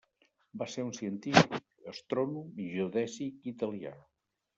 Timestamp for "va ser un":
0.59-0.93